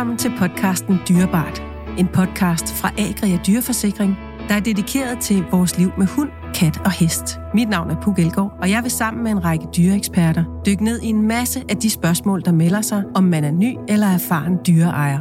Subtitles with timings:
[0.00, 1.62] Velkommen til podcasten Dyrebart.
[1.98, 4.16] En podcast fra Agria Dyreforsikring,
[4.48, 7.38] der er dedikeret til vores liv med hund, kat og hest.
[7.54, 11.00] Mit navn er Puk Elgård, og jeg vil sammen med en række dyreeksperter dykke ned
[11.00, 14.58] i en masse af de spørgsmål, der melder sig, om man er ny eller erfaren
[14.66, 15.18] dyreejer.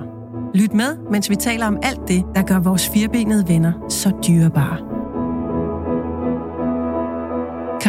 [0.55, 4.88] Lyt med, mens vi taler om alt det, der gør vores firbenede venner så dyrebare.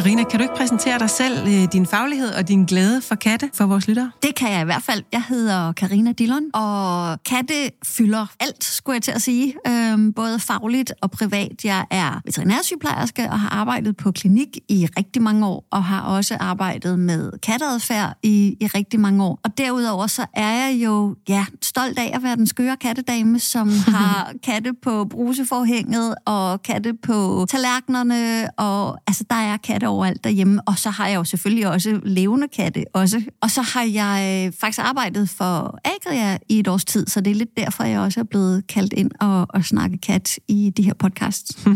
[0.02, 3.50] Karina, kan du ikke præsentere dig selv, øh, din faglighed og din glæde for katte
[3.54, 4.10] for vores lyttere?
[4.22, 5.02] Det kan jeg i hvert fald.
[5.12, 9.54] Jeg hedder Karina Dillon, og katte fylder alt, skulle jeg til at sige.
[9.66, 11.64] Øhm, både fagligt og privat.
[11.64, 16.36] Jeg er veterinærsygeplejerske og har arbejdet på klinik i rigtig mange år, og har også
[16.40, 19.40] arbejdet med katteadfærd i, i rigtig mange år.
[19.44, 23.70] Og derudover så er jeg jo ja, stolt af at være den skøre kattedame, som
[23.96, 30.62] har katte på bruseforhænget og katte på tallerkenerne, og altså der er katte overalt derhjemme,
[30.68, 33.22] og så har jeg jo selvfølgelig også levende katte også.
[33.40, 37.30] Og så har jeg øh, faktisk arbejdet for Agria i et års tid, så det
[37.30, 40.82] er lidt derfor, jeg også er blevet kaldt ind og, og snakke kat i de
[40.82, 41.58] her podcasts.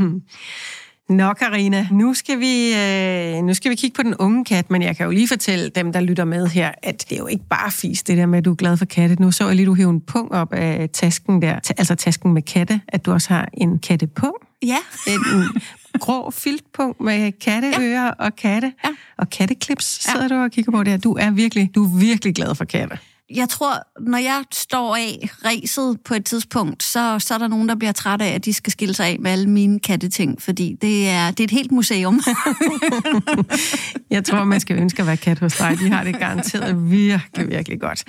[1.08, 4.82] Nå, Karina, nu skal vi øh, nu skal vi kigge på den unge kat, men
[4.82, 7.44] jeg kan jo lige fortælle dem, der lytter med her, at det er jo ikke
[7.50, 9.16] bare fis, det der med, at du er glad for katte.
[9.22, 12.42] Nu så jeg lige, du hævde en pung op af tasken der, altså tasken med
[12.42, 14.34] katte, at du også har en kattepung.
[14.62, 14.78] Ja.
[15.06, 15.20] En
[16.00, 18.10] grå filtpunkt med katteører ja.
[18.18, 18.72] og katte.
[18.84, 18.90] Ja.
[19.18, 20.28] Og katteklips sidder ja.
[20.28, 20.96] du og kigger på der.
[20.96, 22.98] Du er virkelig, du er virkelig glad for katte.
[23.34, 27.68] Jeg tror, når jeg står af ræset på et tidspunkt, så, så er der nogen,
[27.68, 30.76] der bliver træt af, at de skal skille sig af med alle mine katteting, fordi
[30.82, 32.20] det er, det er et helt museum.
[34.10, 35.76] jeg tror, man skal ønske at være kat hos dig.
[35.80, 38.04] De har det garanteret virkelig, virkelig godt.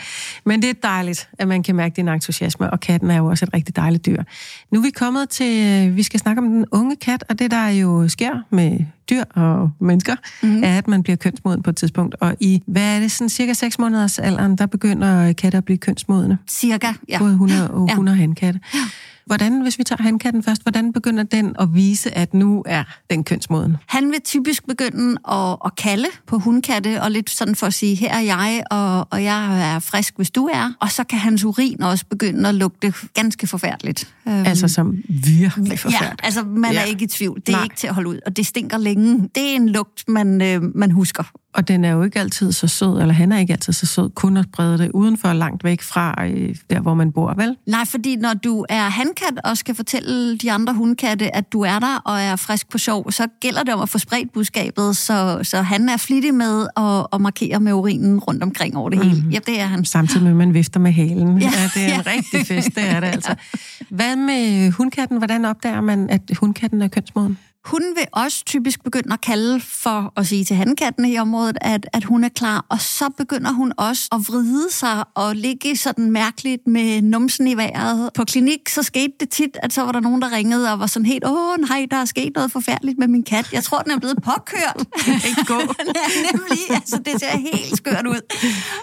[0.45, 3.45] Men det er dejligt, at man kan mærke din entusiasme, og katten er jo også
[3.45, 4.23] et rigtig dejligt dyr.
[4.71, 7.51] Nu er vi kommet til, øh, vi skal snakke om den unge kat, og det
[7.51, 10.63] der jo sker med dyr og mennesker, mm-hmm.
[10.63, 12.15] er, at man bliver kønsmoden på et tidspunkt.
[12.19, 15.77] Og i, hvad er det, sådan cirka 6 måneders alderen, der begynder katte at blive
[15.77, 16.37] kønsmodne?
[16.49, 17.19] Cirka, ja.
[17.19, 18.21] Både 100 og 100 ja.
[18.21, 18.59] hankatte.
[18.73, 18.79] Ja.
[19.25, 23.23] Hvordan, hvis vi tager hankatten først, hvordan begynder den at vise, at nu er den
[23.23, 23.77] kønsmoden?
[23.87, 27.95] Han vil typisk begynde at, at kalde på hundkatte, og lidt sådan for at sige,
[27.95, 30.73] her er jeg, og, og jeg er frisk, hvis du er.
[30.79, 34.13] Og så kan hans urin også begynde at lugte ganske forfærdeligt.
[34.27, 36.21] Øhm, altså som virkelig forfærdeligt?
[36.21, 36.81] Ja, altså man ja.
[36.81, 37.39] er ikke i tvivl.
[37.39, 37.63] Det er Nej.
[37.63, 39.29] ikke til at holde ud, og det stinker længe.
[39.35, 41.23] Det er en lugt, man, øh, man husker.
[41.55, 44.09] Og den er jo ikke altid så sød, eller han er ikke altid så sød,
[44.09, 47.55] kun at brede det udenfor, langt væk fra øh, der, hvor man bor, vel?
[47.67, 51.79] Nej, fordi når du er handkat og skal fortælle de andre hundkatte, at du er
[51.79, 55.39] der og er frisk på sjov, så gælder det om at få spredt budskabet, så,
[55.43, 59.15] så han er flittig med at, at markere med urinen rundt omkring over det hele.
[59.15, 59.31] Mm-hmm.
[59.31, 59.85] Ja, det er han.
[59.85, 61.41] Samtidig med, at man vifter med halen.
[61.41, 62.11] Ja, ja det er en ja.
[62.11, 63.35] rigtig fest, det er det altså.
[63.89, 65.17] Hvad med hundkatten?
[65.17, 67.37] Hvordan opdager man, at hundkatten er kønsmoden?
[67.65, 71.87] Hun vil også typisk begynde at kalde for at sige til handkatten i området, at,
[71.93, 76.11] at hun er klar, og så begynder hun også at vride sig og ligge sådan
[76.11, 78.09] mærkeligt med numsen i vejret.
[78.15, 80.87] På klinik så skete det tit, at så var der nogen, der ringede og var
[80.87, 83.53] sådan helt, åh nej, der er sket noget forfærdeligt med min kat.
[83.53, 84.85] Jeg tror, den er blevet påkørt.
[85.29, 85.53] Ikke gå.
[85.95, 86.59] ja, nemlig.
[86.69, 88.21] Altså, det ser helt skørt ud.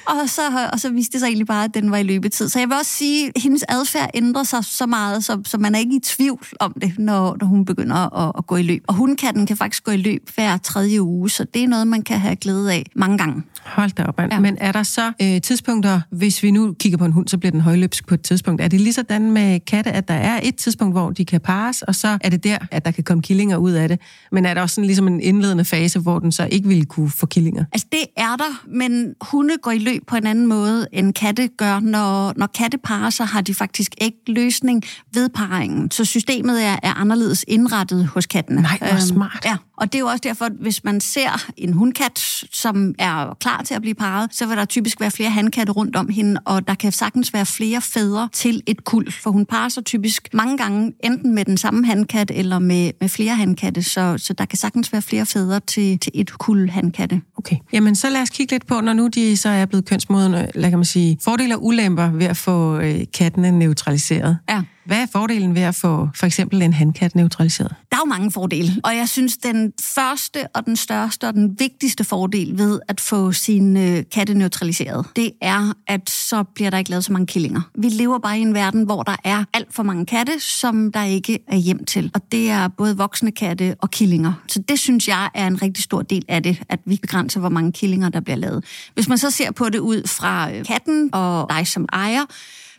[0.06, 2.48] Og så, og så viste det sig egentlig bare, at den var i løbetid.
[2.48, 5.74] Så jeg vil også sige, at hendes adfærd ændrer sig så meget, så, så man
[5.74, 8.71] er ikke i tvivl om det, når, når hun begynder at, at gå i løb
[8.72, 8.84] løb.
[8.88, 12.02] Og hundkatten kan faktisk gå i løb hver tredje uge, så det er noget, man
[12.02, 13.42] kan have glæde af mange gange.
[13.64, 14.20] Hold da op.
[14.20, 14.40] Ja.
[14.40, 17.50] Men er der så øh, tidspunkter, hvis vi nu kigger på en hund, så bliver
[17.50, 18.62] den højløbsk på et tidspunkt.
[18.62, 21.82] Er det lige sådan med katte, at der er et tidspunkt, hvor de kan pares,
[21.82, 24.00] og så er det der, at der kan komme killinger ud af det?
[24.32, 27.10] Men er der også sådan ligesom en indledende fase, hvor den så ikke ville kunne
[27.10, 27.64] få killinger?
[27.72, 31.48] Altså det er der, men hunde går i løb på en anden måde, end katte
[31.48, 31.80] gør.
[31.80, 34.82] Når, når katte parer sig, har de faktisk ikke løsning
[35.14, 35.90] ved parringen.
[35.90, 38.61] Så systemet er, er anderledes indrettet hos kattene.
[38.62, 39.42] Nej, hvor øhm, smart.
[39.44, 42.18] Ja, og det er jo også derfor, at hvis man ser en hundkat,
[42.52, 45.96] som er klar til at blive parret, så vil der typisk være flere handkatte rundt
[45.96, 49.68] om hende, og der kan sagtens være flere fædre til et kul, for hun parer
[49.68, 54.14] sig typisk mange gange enten med den samme handkat eller med, med flere handkatte, så,
[54.18, 57.20] så der kan sagtens være flere fædre til, til et kul handkatte.
[57.38, 60.48] Okay, jamen så lad os kigge lidt på, når nu de så er blevet kønsmodne,
[60.54, 64.38] lad kan man sige, fordele og ulemper ved at få øh, kattene neutraliseret.
[64.48, 64.62] Ja.
[64.84, 67.74] Hvad er fordelen ved at få for eksempel en handkat neutraliseret?
[67.90, 71.56] Der er jo mange fordele, og jeg synes, den første og den største og den
[71.58, 76.78] vigtigste fordel ved at få sin øh, katte neutraliseret, det er, at så bliver der
[76.78, 77.60] ikke lavet så mange killinger.
[77.78, 81.04] Vi lever bare i en verden, hvor der er alt for mange katte, som der
[81.04, 82.10] ikke er hjem til.
[82.14, 84.32] Og det er både voksne katte og killinger.
[84.48, 87.48] Så det synes jeg er en rigtig stor del af det, at vi begrænser, hvor
[87.48, 88.64] mange killinger der bliver lavet.
[88.94, 92.24] Hvis man så ser på det ud fra øh, katten og dig som ejer,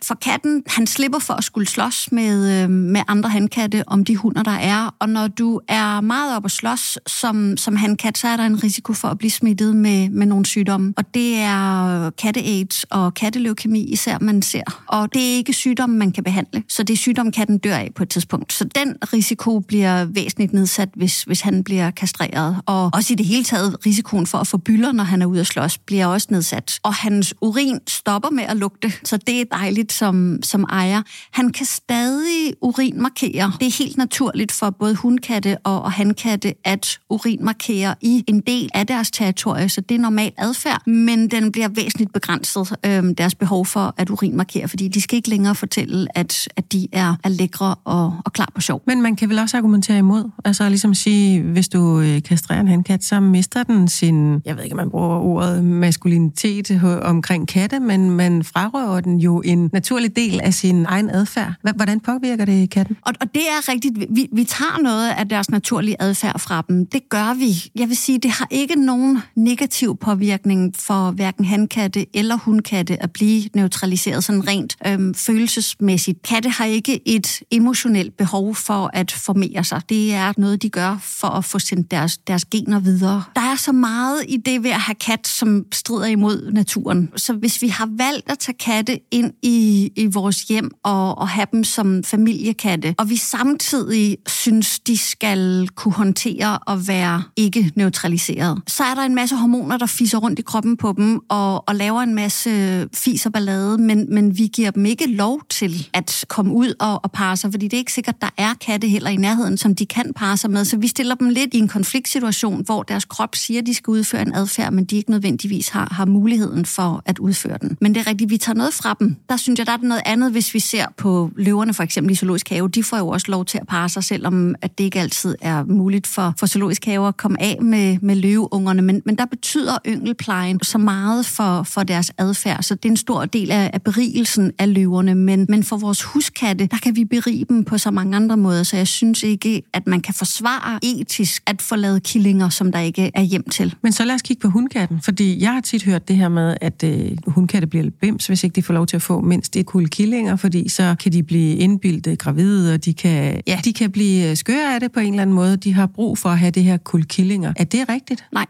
[0.06, 4.16] for katten, han slipper for at skulle slås med, øh, med andre handkatte om de
[4.16, 4.94] hunder, der er.
[4.98, 8.64] Og når du er meget op at slås som, som handkat, så er der en
[8.64, 10.94] risiko for at blive smittet med, med nogle sygdomme.
[10.96, 14.82] Og det er katte-AIDS og katteleukemi især, man ser.
[14.86, 16.62] Og det er ikke sygdomme, man kan behandle.
[16.68, 18.52] Så det er sygdomme, katten dør af på et tidspunkt.
[18.52, 22.56] Så den risiko bliver væsentligt nedsat, hvis, hvis han bliver kastreret.
[22.66, 25.40] Og også i det hele taget, risikoen for at få byller, når han er ude
[25.40, 26.80] at slås, bliver også nedsat.
[26.82, 31.02] Og hans urin stopper med at lugte, så det er dejligt som, som ejer.
[31.30, 33.52] Han kan stadig urinmarkere.
[33.60, 38.70] Det er helt naturligt for både hundkatte og, og hankatte at urinmarkere i en del
[38.74, 43.34] af deres territorie, så det er normal adfærd, men den bliver væsentligt begrænset, øh, deres
[43.34, 47.28] behov for at urinmarkere, fordi de skal ikke længere fortælle, at, at de er, er
[47.28, 48.82] lækre og, og klar på sjov.
[48.86, 50.30] Men man kan vel også argumentere imod?
[50.44, 54.62] Altså ligesom sige, hvis du øh, kastrerer en handkat, så mister den sin, jeg ved
[54.62, 59.70] ikke, om man bruger ordet maskulinitet øh, omkring katte, men man frarøver den jo en
[59.84, 61.52] naturlig del af sin egen adfærd.
[61.76, 62.96] Hvordan påvirker det katten?
[63.02, 63.98] Og, og det er rigtigt.
[64.10, 66.86] Vi, vi tager noget af deres naturlige adfærd fra dem.
[66.86, 67.70] Det gør vi.
[67.74, 73.10] Jeg vil sige, det har ikke nogen negativ påvirkning for hverken hankatte eller hundkatte at
[73.12, 76.22] blive neutraliseret sådan rent øhm, følelsesmæssigt.
[76.22, 79.82] Katte har ikke et emotionelt behov for at formere sig.
[79.88, 83.22] Det er noget, de gør for at få sendt deres, deres gener videre.
[83.34, 87.10] Der er så meget i det ved at have kat, som strider imod naturen.
[87.16, 89.63] Så hvis vi har valgt at tage katte ind i,
[89.96, 95.68] i vores hjem og, og have dem som familiekatte, og vi samtidig synes, de skal
[95.74, 100.38] kunne håndtere at være ikke neutraliseret, så er der en masse hormoner, der fiser rundt
[100.38, 102.50] i kroppen på dem og, og laver en masse
[102.94, 107.00] fis og ballade, men, men vi giver dem ikke lov til at komme ud og,
[107.04, 109.74] og parre sig, fordi det er ikke sikkert, der er katte heller i nærheden, som
[109.74, 110.64] de kan parre sig med.
[110.64, 113.90] Så vi stiller dem lidt i en konfliktsituation, hvor deres krop siger, at de skal
[113.90, 117.76] udføre en adfærd, men de ikke nødvendigvis har, har muligheden for at udføre den.
[117.80, 119.16] Men det er rigtigt, vi tager noget fra dem.
[119.28, 122.14] Der synes jeg, der er noget andet, hvis vi ser på løverne for eksempel i
[122.14, 122.68] zoologisk have.
[122.68, 125.64] De får jo også lov til at parre sig, selvom at det ikke altid er
[125.64, 128.82] muligt for, for zoologisk have at komme af med, med løveungerne.
[128.82, 132.96] Men, men der betyder yngelplejen så meget for, for deres adfærd, så det er en
[132.96, 135.14] stor del af, af berigelsen af løverne.
[135.14, 138.62] Men, men for vores huskatte, der kan vi berige dem på så mange andre måder,
[138.62, 142.78] så jeg synes ikke, at man kan forsvare etisk at få lavet killinger, som der
[142.78, 143.74] ikke er hjem til.
[143.82, 146.56] Men så lad os kigge på hundkatten, fordi jeg har tit hørt det her med,
[146.60, 149.56] at øh, hundkatte bliver lidt bims, hvis ikke de får lov til at få mindst
[149.56, 153.72] et kul killinger, fordi så kan de blive indbildet gravide, og de kan, ja, de
[153.72, 155.56] kan blive skøre af det på en eller anden måde.
[155.56, 157.52] De har brug for at have det her kul killinger.
[157.56, 158.24] Er det rigtigt?
[158.32, 158.46] Nej.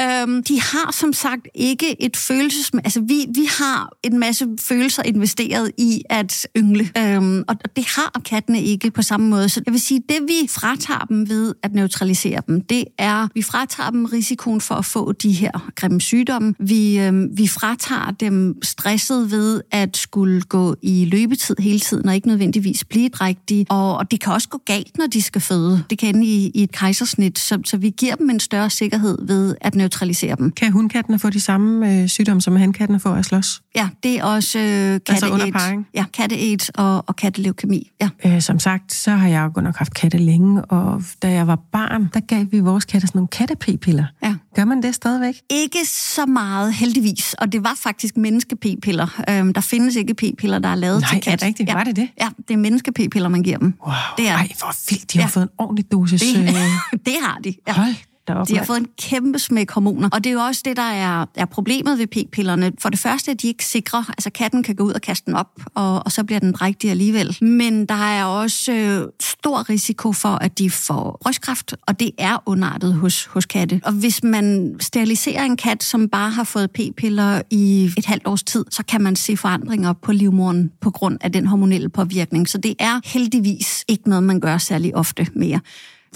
[0.02, 2.70] øhm, de har som sagt ikke et følelses...
[2.74, 8.20] Altså, vi, vi har en masse følelser investeret i at yngle, øhm, og det har
[8.24, 9.48] kattene ikke på samme måde.
[9.48, 13.42] Så jeg vil sige, det vi fratager dem ved at neutralisere dem, det er, vi
[13.42, 16.54] fratager dem risikoen for at få de her grimme sygdomme.
[16.58, 22.14] Vi, øhm, vi fratager dem stresset ved at skulle gå i løbetid hele tiden, og
[22.14, 23.66] ikke nødvendigvis blive drægtige.
[23.68, 25.84] Og, og det kan også gå galt, når de skal føde.
[25.90, 29.56] Det kan i, i et kejsersnit, så, så vi giver dem en større sikkerhed ved
[29.60, 30.50] at neutralisere dem.
[30.50, 33.62] Kan hundkattene få de samme øh, sygdomme, som hankattene får at slås?
[33.76, 35.82] Ja, det er også øh, katte altså?
[35.94, 36.36] Ja, katte
[36.74, 37.90] og, og katteleukemi.
[38.00, 38.08] Ja.
[38.24, 41.46] Øh, som sagt, så har jeg jo godt nok haft katte længe, og da jeg
[41.46, 44.04] var barn, der gav vi vores katte sådan nogle katte-p-piller.
[44.22, 44.34] Ja.
[44.56, 45.34] Gør man det stadigvæk?
[45.50, 47.34] Ikke så meget, heldigvis.
[47.34, 49.22] Og det var faktisk menneske-p-piller.
[49.28, 51.40] Øhm, der findes ikke p-piller, der er lavet Nej, til kat.
[51.40, 51.68] Nej, rigtigt?
[51.68, 51.74] Ja.
[51.74, 52.08] Var det det?
[52.20, 53.74] Ja, det er menneske-p-piller, man giver dem.
[53.86, 53.94] Wow.
[54.16, 54.32] Det er.
[54.32, 55.12] Ej, hvor vildt.
[55.12, 55.28] De har ja.
[55.28, 56.20] fået en ordentlig dosis.
[56.20, 56.98] Det, øh...
[57.06, 57.54] det har de.
[57.68, 57.72] Ja.
[57.72, 57.94] Hold
[58.28, 58.52] deroppe.
[58.52, 61.26] De har fået en kæmpe smæk hormoner, og det er jo også det, der er,
[61.34, 62.72] er problemet ved p-pillerne.
[62.78, 64.04] For det første er de ikke sikre.
[64.08, 66.90] Altså katten kan gå ud og kaste den op, og, og så bliver den drægtig
[66.90, 67.36] alligevel.
[67.40, 72.42] Men der er også øh, stor risiko for, at de får brystkræft, og det er
[72.46, 73.80] underartet hos, hos katte.
[73.84, 78.42] Og hvis man steriliserer en kat, som bare har fået p-piller i et halvt års
[78.42, 82.48] tid, så kan man se forandringer på livmoren på grund af den hormonelle påvirkning.
[82.48, 85.60] Så det er heldigvis ikke noget, man gør særlig ofte mere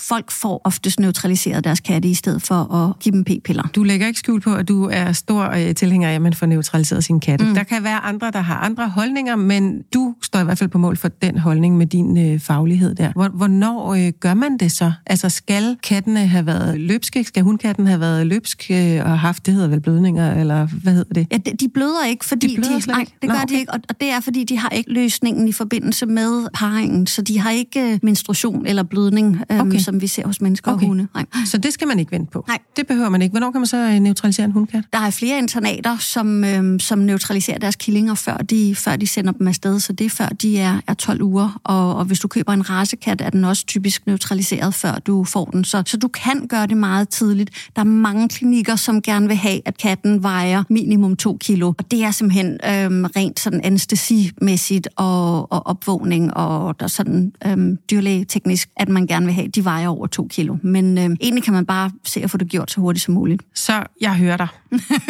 [0.00, 3.62] folk får oftest neutraliseret deres katte i stedet for at give dem p-piller.
[3.74, 6.46] Du lægger ikke skjul på, at du er stor øh, tilhænger af, at man får
[6.46, 7.44] neutraliseret sin katte.
[7.44, 7.54] Mm.
[7.54, 10.78] Der kan være andre, der har andre holdninger, men du står i hvert fald på
[10.78, 13.30] mål for den holdning med din øh, faglighed der.
[13.30, 14.92] Hvornår øh, gør man det så?
[15.06, 17.24] Altså skal kattene have været løbske?
[17.24, 21.14] Skal hundkatten have været løbsk øh, og haft, det hedder vel blødninger, eller hvad hedder
[21.14, 21.26] det?
[21.32, 23.54] Ja, de, de bløder ikke, fordi de, bløder de nej, det gør Nå, okay.
[23.54, 27.06] de ikke, og, og det er, fordi de har ikke løsningen i forbindelse med parringen,
[27.06, 29.40] så de har ikke øh, menstruation eller blødning.
[29.50, 29.78] Øhm, okay.
[29.78, 30.82] Så som vi ser hos mennesker okay.
[30.82, 31.08] og hunde.
[31.14, 31.24] Nej.
[31.44, 32.44] Så det skal man ikke vente på?
[32.48, 32.58] Nej.
[32.76, 33.32] Det behøver man ikke.
[33.32, 34.84] Hvornår kan man så øh, neutralisere en hundkat?
[34.92, 39.32] Der er flere internater, som, øh, som neutraliserer deres killinger, før de, før de sender
[39.32, 41.60] dem afsted, så det er før de er, er 12 uger.
[41.64, 45.44] Og, og hvis du køber en rasekat, er den også typisk neutraliseret, før du får
[45.44, 45.64] den.
[45.64, 47.50] Så, så du kan gøre det meget tidligt.
[47.76, 51.72] Der er mange klinikker, som gerne vil have, at katten vejer minimum 2 kilo.
[51.78, 57.76] Og det er simpelthen øh, rent sådan anestesimæssigt og, og opvågning og der sådan øh,
[57.90, 60.56] dyrlægeteknisk, at man gerne vil have, de vejer over 2 kilo.
[60.62, 63.42] Men øh, egentlig kan man bare se at få det gjort så hurtigt som muligt.
[63.54, 64.48] Så jeg hører dig.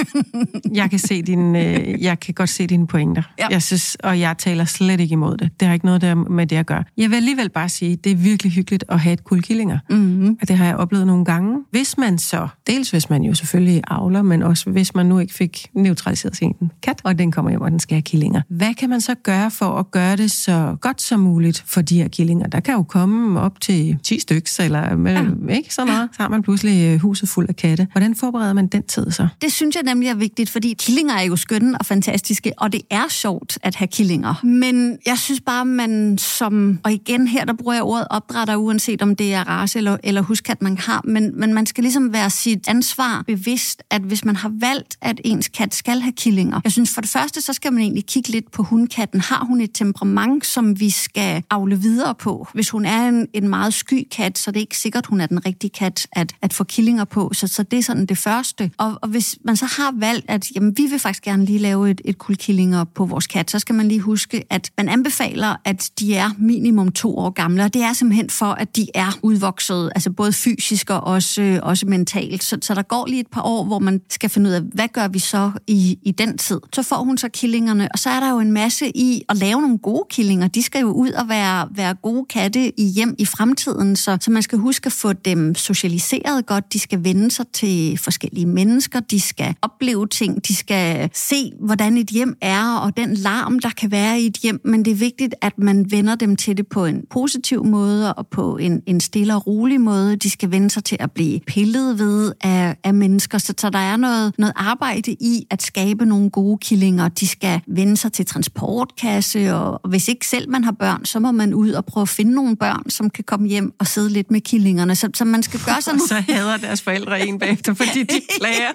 [0.80, 3.22] jeg kan se din, øh, jeg kan godt se dine pointer.
[3.38, 3.46] Ja.
[3.50, 5.50] Jeg synes, og jeg taler slet ikke imod det.
[5.60, 6.84] Det har ikke noget der med det at gøre.
[6.96, 9.78] Jeg vil alligevel bare sige, det er virkelig hyggeligt at have et kuldkillinger.
[9.90, 10.38] Mm-hmm.
[10.42, 11.64] Og det har jeg oplevet nogle gange.
[11.70, 15.34] Hvis man så, dels hvis man jo selvfølgelig avler, men også hvis man nu ikke
[15.34, 18.42] fik neutraliseret sin kat, og den kommer hjem, og den skal have killinger.
[18.48, 21.96] Hvad kan man så gøre for at gøre det så godt som muligt for de
[21.96, 22.46] her killinger?
[22.46, 25.12] Der kan jo komme op til 10 stykker, eller med,
[25.48, 25.54] ja.
[25.54, 26.08] ikke så meget.
[26.12, 27.86] Så har man pludselig øh, huset fuld af katte.
[27.92, 29.28] Hvordan forbereder man den tid så?
[29.42, 32.82] Det synes jeg nemlig er vigtigt, fordi killinger er jo skønne og fantastiske, og det
[32.90, 34.44] er sjovt at have killinger.
[34.44, 39.02] Men jeg synes bare, man som, og igen her, der bruger jeg ordet opdrætter, uanset
[39.02, 42.30] om det er race eller, eller huskat, man har, men, men man skal ligesom være
[42.30, 46.60] sit ansvar bevidst, at hvis man har valgt, at ens kat skal have killinger.
[46.64, 49.20] Jeg synes for det første, så skal man egentlig kigge lidt på hundkatten.
[49.20, 52.48] Har hun et temperament, som vi skal afle videre på?
[52.54, 55.26] Hvis hun er en, en meget sky kat, så det er ikke sikkert, hun er
[55.26, 57.30] den rigtige kat at, at få killinger på.
[57.32, 58.70] Så, så det er sådan det første.
[58.78, 61.90] Og, og hvis man så har valgt, at jamen, vi vil faktisk gerne lige lave
[61.90, 65.56] et, et kul killinger på vores kat, så skal man lige huske, at man anbefaler,
[65.64, 69.18] at de er minimum to år gamle, og det er simpelthen for, at de er
[69.22, 72.44] udvokset, altså både fysisk og også, også mentalt.
[72.44, 74.88] Så, så der går lige et par år, hvor man skal finde ud af, hvad
[74.88, 76.60] gør vi så i, i den tid?
[76.72, 79.60] Så får hun så killingerne, og så er der jo en masse i at lave
[79.60, 80.48] nogle gode killinger.
[80.48, 84.29] De skal jo ud og være, være gode katte i hjem i fremtiden, så, så
[84.30, 86.72] man skal huske at få dem socialiseret godt.
[86.72, 91.96] De skal vende sig til forskellige mennesker, de skal opleve ting, de skal se, hvordan
[91.96, 94.94] et hjem er, og den larm, der kan være i et hjem, men det er
[94.94, 99.00] vigtigt, at man vender dem til det på en positiv måde, og på en, en
[99.00, 100.16] stille og rolig måde.
[100.16, 103.78] De skal vende sig til at blive pillet ved af, af mennesker, så, så der
[103.78, 107.08] er noget, noget arbejde i at skabe nogle gode killinger.
[107.08, 111.20] De skal vende sig til transportkasse, og, og hvis ikke selv man har børn, så
[111.20, 114.10] må man ud og prøve at finde nogle børn, som kan komme hjem og sidde
[114.10, 114.96] lidt med killingerne.
[114.96, 116.00] Så, så man skal gøre sådan...
[116.00, 118.72] Og så hader deres forældre en bagefter, fordi de klager.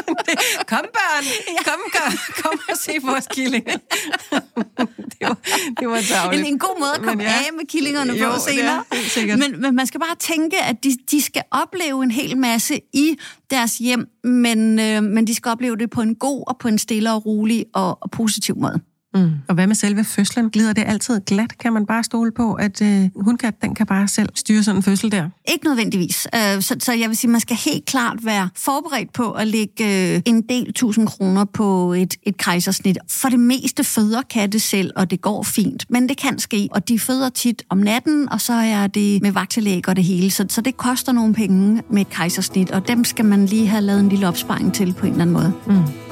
[0.72, 1.24] kom børn,
[1.64, 3.76] kom, kom, kom og se vores killinger.
[5.10, 5.36] det var,
[5.78, 6.30] det var.
[6.30, 7.28] En, en god måde at komme ja.
[7.28, 8.84] af med killingerne jo, på senere.
[9.36, 13.16] Men, men man skal bare tænke, at de, de skal opleve en hel masse i
[13.50, 16.78] deres hjem, men, øh, men de skal opleve det på en god og på en
[16.78, 18.80] stille og rolig og, og positiv måde.
[19.14, 19.30] Mm.
[19.48, 20.50] Og hvad med selve fødslen?
[20.50, 21.58] Glider det altid glat?
[21.58, 24.82] Kan man bare stole på, at øh, hundkat, den kan bare selv styre sådan en
[24.82, 25.28] fødsel der?
[25.48, 26.26] Ikke nødvendigvis.
[26.34, 30.16] Uh, så, så jeg vil sige, man skal helt klart være forberedt på at lægge
[30.16, 32.98] uh, en del tusind kroner på et, et kejsersnit.
[33.10, 35.84] For det meste føder katte selv, og det går fint.
[35.90, 39.32] Men det kan ske, og de føder tit om natten, og så er det med
[39.32, 40.30] vagtelæg og det hele.
[40.30, 43.82] Så, så det koster nogle penge med et kejsersnit, og dem skal man lige have
[43.82, 45.52] lavet en lille opsparing til på en eller anden måde.
[45.66, 46.07] Mm.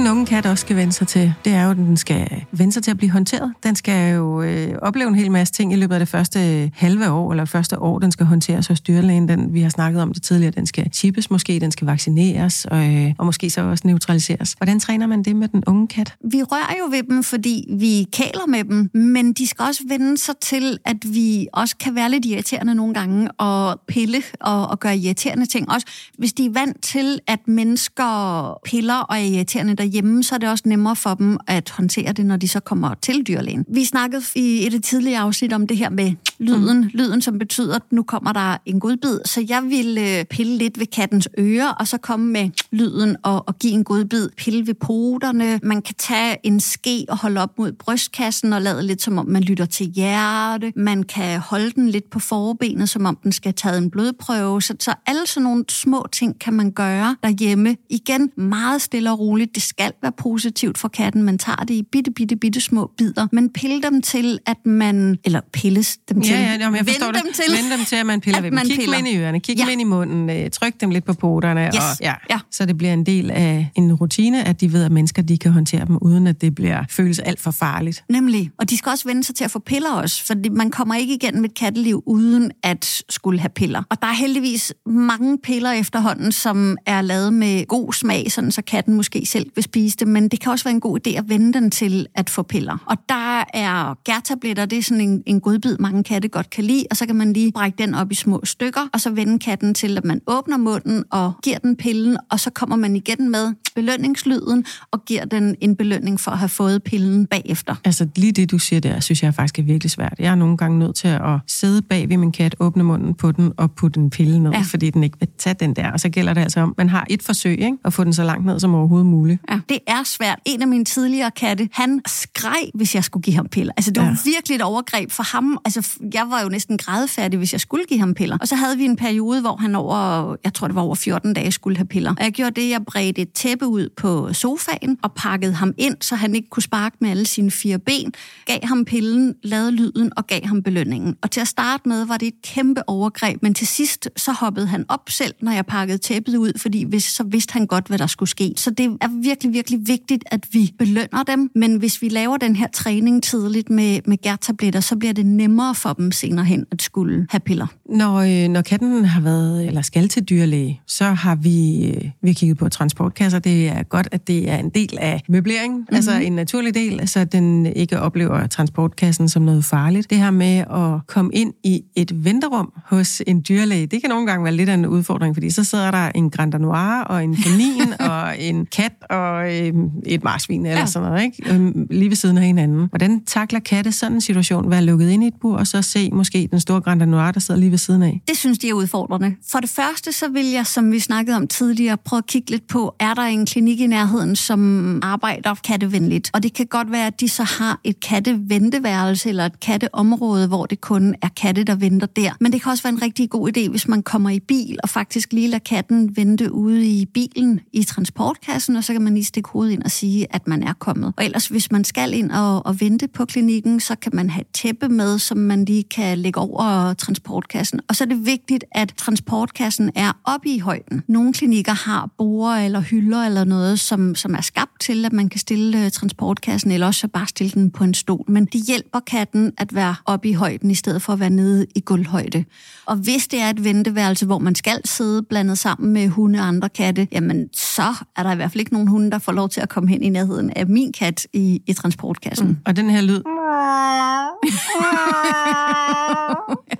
[0.00, 2.72] Den unge kat også skal vende sig til, det er jo, at den skal vende
[2.72, 3.52] sig til at blive håndteret.
[3.62, 7.10] Den skal jo øh, opleve en hel masse ting i løbet af det første halve
[7.10, 9.28] år, eller det første år, den skal håndteres hos dyrlægen.
[9.28, 12.94] Den, vi har snakket om det tidligere, den skal chippes måske, den skal vaccineres, og,
[12.94, 14.52] øh, og måske så også neutraliseres.
[14.52, 16.14] Hvordan træner man det med den unge kat?
[16.32, 20.18] Vi rører jo ved dem, fordi vi kæler med dem, men de skal også vende
[20.18, 24.80] sig til, at vi også kan være lidt irriterende nogle gange, og pille og, og
[24.80, 25.70] gøre irriterende ting.
[25.70, 25.86] Også
[26.18, 30.48] hvis de er vant til, at mennesker piller og er irriterende derhjemme, så er det
[30.48, 33.64] også nemmere for dem at håndtere det, når de så kommer til dyrlægen.
[33.68, 36.90] Vi snakkede i et af tidligere afsnit om det her med lyden, mm.
[36.94, 40.78] lyden som betyder, at nu kommer der en godbid, så jeg ville øh, pille lidt
[40.78, 44.74] ved kattens ører, og så komme med lyden og, og give en godbid, pille ved
[44.74, 45.60] poterne.
[45.62, 49.26] Man kan tage en ske og holde op mod brystkassen og lade lidt som om
[49.26, 50.72] man lytter til hjerte.
[50.76, 54.62] Man kan holde den lidt på forbenet, som om den skal have taget en blodprøve.
[54.62, 57.76] Så, så alle sådan nogle små ting kan man gøre derhjemme.
[57.90, 59.54] Igen, meget stille og roligt.
[59.54, 61.22] Det skal være positivt for katten.
[61.22, 63.26] Man tager det i bitte, bitte, bitte små bidder.
[63.32, 66.40] Men pille dem til, at man, eller pilles dem til, til.
[66.44, 67.24] Ja, ja, jamen, jeg forstår Vend det.
[67.24, 68.54] dem til, Vend dem til, at man piller at ved dem.
[68.54, 68.96] man Kig piller.
[68.96, 69.62] dem ind i ørerne, kig Ja.
[69.62, 71.74] dem ind i munden, øh, tryk dem lidt på poterne, Yes.
[71.76, 72.38] og, ja, Ja.
[72.50, 75.50] så det bliver en del af en rutine, at de ved, at mennesker de kan
[75.52, 78.04] håndtere dem, uden at det bliver føles alt for farligt.
[78.08, 78.50] Nemlig.
[78.58, 81.14] Og de skal også vende sig til at få piller også, for man kommer ikke
[81.14, 83.82] igennem et katteliv uden at skulle have piller.
[83.90, 88.62] Og der er heldigvis mange piller efterhånden, som er lavet med god smag, sådan så
[88.62, 91.24] katten måske selv vil spise det, men det kan også være en god idé at
[91.28, 92.76] vende den til at få piller.
[92.86, 96.84] Og der er gærtabletter, det er sådan en, en godbid, mange katte godt kan lide,
[96.90, 99.74] og så kan man lige brække den op i små stykker, og så vende katten
[99.74, 103.52] til, at man åbner munden og giver den pillen, og så kommer man igen med
[103.74, 107.74] belønningslyden og giver den en belønning for at have fået pillen bagefter.
[107.84, 110.14] Altså lige det, du siger der, synes jeg faktisk er virkelig svært.
[110.18, 113.32] Jeg er nogle gange nødt til at sidde bag ved min kat, åbne munden på
[113.32, 114.60] den og putte en pille ned, Ja.
[114.60, 115.90] fordi den ikke vil tage den der.
[115.92, 117.76] Og så gælder det altså om, man har et forsøg ikke?
[117.84, 119.40] at få den så langt ned som overhovedet muligt.
[119.50, 120.38] Ja, det er svært.
[120.44, 123.72] En af mine tidligere katte, han skreg, hvis jeg skulle give ham piller.
[123.76, 124.16] Altså, det var ja.
[124.24, 125.58] Virkelig et overgreb for ham.
[125.64, 128.38] Altså, jeg var jo næsten grædefærdig, hvis jeg skulle give ham piller.
[128.40, 131.34] Og så havde vi en periode, hvor han over, jeg tror det var over 14
[131.34, 132.10] dage, skulle have piller.
[132.18, 135.96] Og jeg gjorde det, jeg bredte et tæppe ud på sofaen og pakkede ham ind,
[136.00, 138.12] så han ikke kunne sparke med alle sine fire ben.
[138.46, 141.16] Gav ham pillen, lavede lyden og gav ham belønningen.
[141.22, 144.66] Og til at starte med var det et kæmpe overgreb, men til sidst så hoppede
[144.66, 147.98] han op selv, når jeg pakkede tæppet ud, fordi hvis, så vidste han godt, hvad
[147.98, 148.52] der skulle ske.
[148.56, 152.56] Så det er virkelig, virkelig vigtigt, at vi belønner dem, men hvis vi laver den
[152.56, 156.82] her træning tidligt med, med gærtabletter, så bliver det nemmere for dem senere hen at
[156.82, 157.66] skulle have piller.
[157.88, 162.28] Når, øh, når katten har været, eller skal til dyrlæge, så har vi, øh, vi
[162.28, 163.38] har kigget på transportkasser.
[163.38, 165.96] Det er godt, at det er en del af møbleringen, mm-hmm.
[165.96, 170.10] altså en naturlig del, så den ikke oplever transportkassen som noget farligt.
[170.10, 174.26] Det her med at komme ind i et venterum hos en dyrlæge, det kan nogle
[174.26, 177.36] gange være lidt af en udfordring, fordi så sidder der en Grand Danois og en
[177.36, 179.72] kanin og en kat og øh,
[180.06, 180.78] et marsvin eller Ja.
[180.80, 180.86] ja.
[180.86, 181.54] sådan noget, ikke?
[181.54, 182.86] Øhm, lige ved siden af hinanden.
[182.88, 184.70] Hvordan takler katte sådan en situation?
[184.70, 187.40] Være lukket ind i et bur, og så se måske den store Grand Noir, der
[187.40, 188.22] sidder lige ved siden af?
[188.28, 189.34] Det synes de er udfordrende.
[189.48, 192.66] For det første, så vil jeg, som vi snakkede om tidligere, prøve at kigge lidt
[192.66, 196.30] på, er der en klinik i nærheden, som arbejder kattevenligt?
[196.34, 200.66] Og det kan godt være, at de så har et katteventeværelse eller et katteområde, hvor
[200.66, 202.32] det kun er katte, der venter der.
[202.40, 204.88] Men det kan også være en rigtig god idé, hvis man kommer i bil og
[204.88, 209.24] faktisk lige lader katten vente ude i bilen i transportkassen, og så kan man lige
[209.24, 211.12] stikke hovedet ind og sige, at man er kommet.
[211.16, 214.40] Og ellers, hvis man skal ind og, og vente på klinikken, så kan man have
[214.40, 217.80] et tæppe med, som man lige kan lægge over transportkassen.
[217.88, 221.02] Og så er det vigtigt, at transportkassen er oppe i højden.
[221.08, 225.28] Nogle klinikker har borer eller hylder eller noget, som, som er skabt til, at man
[225.28, 228.24] kan stille øh, transportkassen, eller også så bare stille den på en stol.
[228.28, 231.66] Men det hjælper katten at være oppe i højden, i stedet for at være nede
[231.74, 232.44] i gulvhøjde.
[232.86, 236.46] Og hvis det er et venteværelse, hvor man skal sidde blandet sammen med hunde og
[236.46, 239.48] andre katte, jamen så er der i hvert fald ikke nogen hunde, der får lov
[239.48, 242.48] til at komme hen i nærheden af min kat i, i transportkassen.
[242.48, 242.56] Mm.
[242.66, 243.22] Og den her lyd.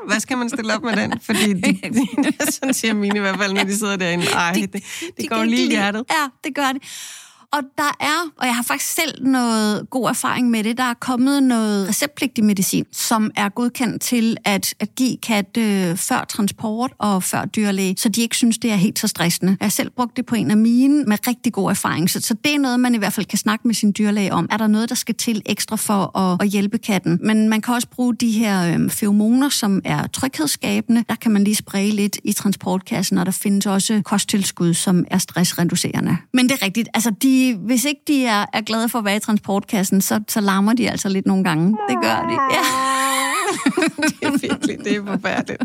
[0.09, 1.21] Hvad skal man stille op med den?
[1.21, 2.07] Fordi de, de,
[2.53, 4.27] sådan siger mine i hvert fald, når de sidder derinde.
[4.27, 4.85] Ej, det,
[5.17, 6.05] det, går lige i hjertet.
[6.11, 6.83] Ja, det gør det.
[7.53, 10.95] Og der er, og jeg har faktisk selv noget god erfaring med det, der er
[10.95, 16.93] kommet noget receptpligtig medicin, som er godkendt til at, at give katte øh, før transport
[16.99, 19.57] og før dyrlæge, så de ikke synes, det er helt så stressende.
[19.61, 22.35] Jeg har selv brugt det på en af mine med rigtig god erfaring, så, så
[22.45, 24.49] det er noget, man i hvert fald kan snakke med sin dyrlæge om.
[24.51, 27.19] Er der noget, der skal til ekstra for at, at hjælpe katten?
[27.23, 31.05] Men man kan også bruge de her øh, feromoner, som er tryghedsskabende.
[31.09, 35.19] Der kan man lige spraye lidt i transportkassen, og der findes også kosttilskud, som er
[35.19, 36.17] stressreducerende.
[36.35, 39.17] Men det er rigtigt, altså de, hvis ikke de er, er glade for at være
[39.17, 41.67] i transportkassen, så, så larmer de altså lidt nogle gange.
[41.89, 42.35] Det gør de.
[42.55, 43.10] Ja.
[44.03, 45.63] det er virkelig, det er forfærdeligt.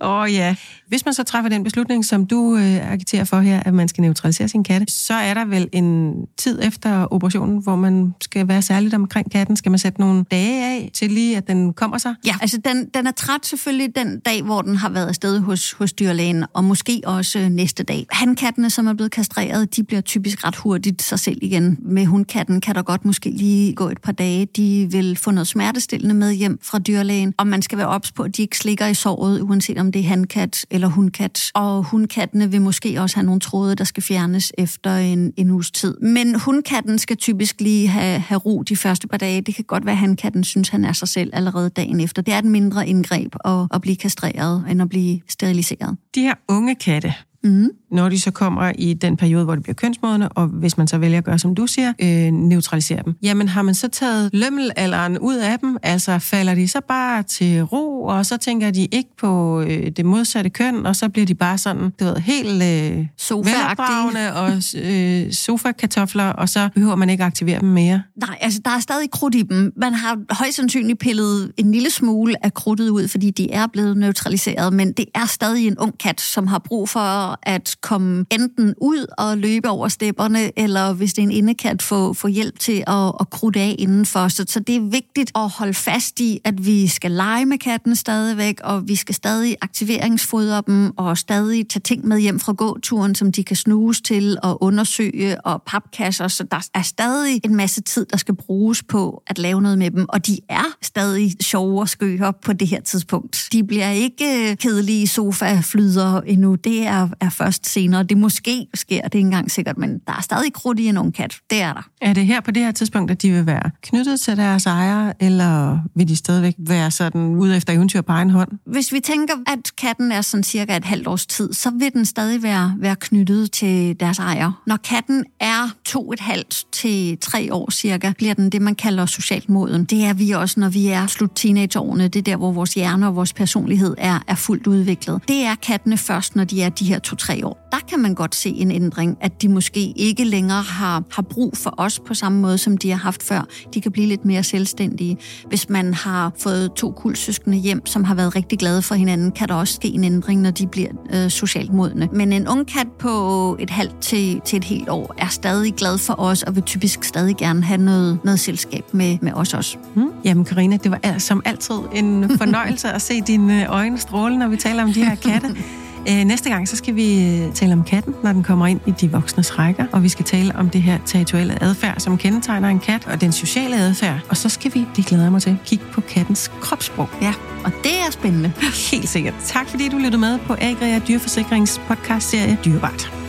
[0.00, 0.56] Åh oh, ja.
[0.88, 4.02] Hvis man så træffer den beslutning, som du øh, agiterer for her, at man skal
[4.02, 8.62] neutralisere sin katte, så er der vel en tid efter operationen, hvor man skal være
[8.62, 9.56] særligt omkring katten.
[9.56, 12.14] Skal man sætte nogle dage af til lige, at den kommer sig?
[12.26, 15.72] Ja, altså den, den er træt selvfølgelig den dag, hvor den har været afsted hos,
[15.72, 18.06] hos dyrlægen, og måske også øh, næste dag.
[18.10, 21.78] Hankattene, som er blevet kastreret, de bliver typisk ret hurtigt sig selv igen.
[21.82, 24.46] Med hundkatten kan der godt måske lige gå et par dage.
[24.46, 28.22] De vil få noget smertestillende med hjem fra dyrlægen, og man skal være ops på,
[28.22, 31.50] at de ikke slikker i såret, uanset om det er hankat eller hundkat.
[31.54, 35.70] Og hundkattene vil måske også have nogle tråde, der skal fjernes efter en, en uges
[35.70, 36.00] tid.
[36.00, 39.40] Men hundkatten skal typisk lige have, have ro de første par dage.
[39.40, 42.22] Det kan godt være, at hankatten synes, han er sig selv allerede dagen efter.
[42.22, 45.96] Det er et mindre indgreb at, at blive kastreret, end at blive steriliseret.
[46.14, 47.68] De her unge katte, Mm.
[47.92, 50.98] Når de så kommer i den periode, hvor det bliver kønsmodende, og hvis man så
[50.98, 55.18] vælger at gøre, som du siger, øh, neutralisere dem, jamen har man så taget lømmelalderen
[55.18, 55.76] ud af dem?
[55.82, 60.06] Altså falder de så bare til ro, og så tænker de ikke på øh, det
[60.06, 65.32] modsatte køn, og så bliver de bare sådan, du ved, helt øh, velopdragende og øh,
[65.32, 68.02] sofa-kartofler, og så behøver man ikke aktivere dem mere?
[68.16, 69.72] Nej, altså der er stadig krudt i dem.
[69.76, 73.96] Man har højst sandsynligt pillet en lille smule af krudtet ud, fordi de er blevet
[73.96, 78.74] neutraliseret, men det er stadig en ung kat, som har brug for at komme enten
[78.80, 82.84] ud og løbe over stepperne, eller hvis det er en indekat, få, få hjælp til
[82.86, 84.28] at, at krudte af indenfor.
[84.28, 87.96] Så, så det er vigtigt at holde fast i, at vi skal lege med katten
[87.96, 93.14] stadigvæk, og vi skal stadig aktiveringsfodre dem, og stadig tage ting med hjem fra gåturen,
[93.14, 96.28] som de kan snuse til og undersøge, og papkasser.
[96.28, 99.90] Så der er stadig en masse tid, der skal bruges på at lave noget med
[99.90, 103.48] dem, og de er stadig sjove og skøre på det her tidspunkt.
[103.52, 106.54] De bliver ikke øh, kedelige sofa-flyder endnu.
[106.54, 108.02] Det er, er først senere.
[108.02, 111.36] Det måske sker det engang sikkert, men der er stadig krudt i en ung kat.
[111.50, 111.88] Det er der.
[112.00, 115.12] Er det her på det her tidspunkt, at de vil være knyttet til deres ejer,
[115.20, 118.48] eller vil de stadigvæk være sådan ude efter eventyr på egen hånd?
[118.66, 122.04] Hvis vi tænker, at katten er sådan cirka et halvt års tid, så vil den
[122.04, 124.62] stadig være, være knyttet til deres ejer.
[124.66, 129.06] Når katten er to et halvt til tre år cirka, bliver den det, man kalder
[129.06, 129.84] socialt moden.
[129.84, 132.08] Det er vi også, når vi er slut teenageårene.
[132.08, 135.20] Det er der, hvor vores hjerne og vores personlighed er, er fuldt udviklet.
[135.28, 137.61] Det er kattene først, når de er de her to-tre år.
[137.70, 141.56] Der kan man godt se en ændring, at de måske ikke længere har, har brug
[141.56, 143.46] for os på samme måde, som de har haft før.
[143.74, 145.16] De kan blive lidt mere selvstændige.
[145.48, 149.48] Hvis man har fået to kuldsøskende hjem, som har været rigtig glade for hinanden, kan
[149.48, 152.08] der også ske en ændring, når de bliver øh, socialt modne.
[152.12, 155.98] Men en ung kat på et halvt til, til et helt år er stadig glad
[155.98, 159.76] for os, og vil typisk stadig gerne have noget, noget selskab med, med os også.
[159.94, 160.10] Hmm.
[160.24, 164.56] Jamen Karina, det var som altid en fornøjelse at se dine øjne stråle, når vi
[164.56, 165.48] taler om de her katte.
[166.08, 168.90] Øh, næste gang, så skal vi øh, tale om katten, når den kommer ind i
[168.90, 172.78] de voksnes rækker, og vi skal tale om det her territoriale adfærd, som kendetegner en
[172.80, 174.20] kat, og den sociale adfærd.
[174.28, 177.08] Og så skal vi, det glæder jeg mig til, kigge på kattens kropssprog.
[177.22, 177.34] Ja,
[177.64, 178.52] og det er spændende.
[178.92, 179.34] Helt sikkert.
[179.46, 183.21] Tak fordi du lyttede med på Agria Dyreforsikrings podcast serie Dyrebart.